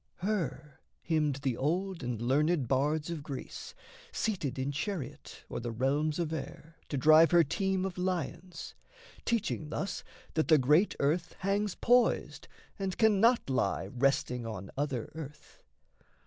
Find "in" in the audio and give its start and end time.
4.57-4.71